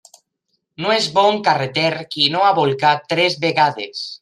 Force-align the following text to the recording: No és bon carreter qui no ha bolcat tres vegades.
No 0.83 0.93
és 0.93 1.09
bon 1.17 1.37
carreter 1.49 1.85
qui 2.15 2.27
no 2.37 2.43
ha 2.47 2.51
bolcat 2.61 3.07
tres 3.15 3.39
vegades. 3.47 4.05